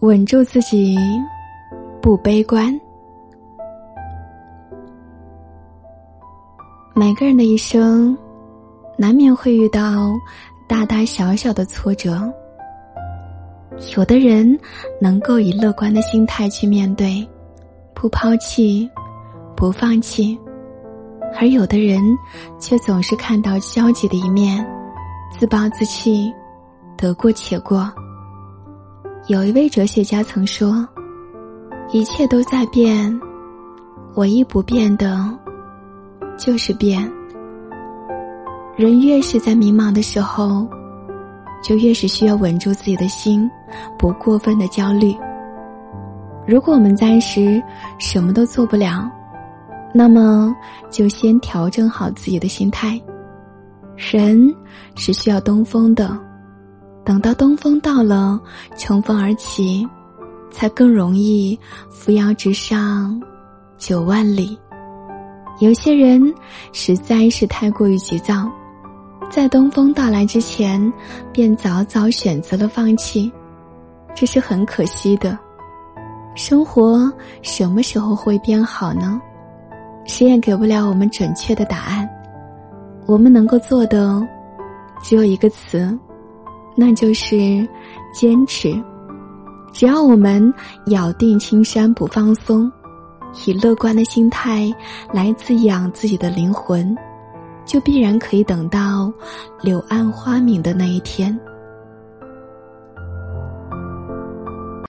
[0.00, 0.96] 稳住自己，
[2.00, 2.72] 不悲观。
[6.94, 8.16] 每个人的一生，
[8.96, 10.14] 难免会遇到
[10.68, 12.32] 大大小小的挫折。
[13.96, 14.56] 有的人
[15.00, 17.28] 能够以乐观的心态去面对，
[17.92, 18.88] 不抛弃，
[19.56, 20.38] 不放弃；
[21.40, 22.00] 而有的人
[22.60, 24.64] 却总是看到消极的一面，
[25.36, 26.32] 自暴自弃，
[26.96, 27.92] 得过且过。
[29.28, 30.88] 有一位哲学家曾说
[31.92, 33.20] ：“一切都在变，
[34.14, 35.28] 唯一不变的，
[36.38, 37.06] 就是变。
[38.74, 40.66] 人越是在迷茫的时候，
[41.62, 43.46] 就越是需要稳住自己的心，
[43.98, 45.14] 不过分的焦虑。
[46.46, 47.62] 如果我们暂时
[47.98, 49.10] 什么都做不了，
[49.92, 50.56] 那么
[50.88, 52.98] 就先调整好自己的心态。
[53.94, 54.54] 人
[54.94, 56.18] 是需要东风的。”
[57.08, 58.38] 等到东风到了，
[58.76, 59.88] 乘风而起，
[60.50, 61.58] 才更容易
[61.88, 63.18] 扶摇直上
[63.78, 64.58] 九万里。
[65.58, 66.22] 有些人
[66.74, 68.46] 实在是太过于急躁，
[69.30, 70.92] 在东风到来之前，
[71.32, 73.32] 便早早选择了放弃，
[74.14, 75.38] 这是很可惜的。
[76.34, 79.18] 生活什么时候会变好呢？
[80.04, 82.06] 谁也给不了我们准确的答案。
[83.06, 84.22] 我们能够做的，
[85.00, 85.98] 只有一个词。
[86.80, 87.68] 那就是
[88.14, 88.72] 坚持。
[89.72, 90.54] 只要我们
[90.86, 92.70] 咬定青山不放松，
[93.44, 94.72] 以乐观的心态
[95.12, 96.96] 来滋养自己的灵魂，
[97.64, 99.12] 就必然可以等到
[99.60, 101.36] 柳暗花明的那一天。